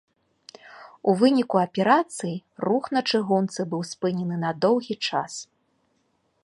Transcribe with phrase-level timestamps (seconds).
[1.11, 2.33] У выніку аперацыі
[2.65, 5.33] рух на чыгунцы быў спынены на доўгі час.